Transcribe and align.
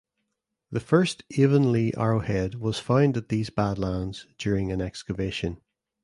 The 0.71 0.79
first 0.79 1.21
Avonlea 1.37 1.91
Arrowhead 1.95 2.55
was 2.55 2.79
found 2.79 3.17
at 3.17 3.29
these 3.29 3.51
badlands 3.51 4.25
during 4.39 4.71
an 4.71 4.81
excavation. 4.81 5.61